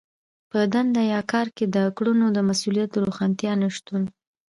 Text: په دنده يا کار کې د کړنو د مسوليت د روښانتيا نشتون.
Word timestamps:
په 0.51 0.59
دنده 0.73 1.01
يا 1.13 1.21
کار 1.31 1.47
کې 1.57 1.65
د 1.75 1.77
کړنو 1.97 2.27
د 2.33 2.39
مسوليت 2.49 2.89
د 2.91 2.95
روښانتيا 3.07 3.53
نشتون. 3.63 4.03